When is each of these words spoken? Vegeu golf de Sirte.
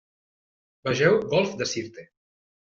Vegeu 0.89 1.19
golf 1.35 1.55
de 1.63 1.71
Sirte. 1.77 2.11